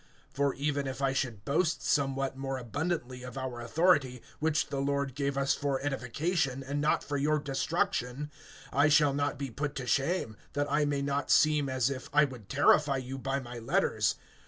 [0.33, 5.13] (8)For even if I should boast somewhat more abundantly of our authority, which the Lord
[5.13, 8.29] gave us for edification, and not for your destruction[10:8],
[8.73, 12.23] I shall not be put to shame; (9)that I may not seem as if I
[12.25, 14.15] would terrify you by my letters.